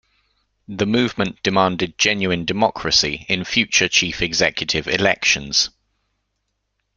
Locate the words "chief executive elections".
3.87-5.69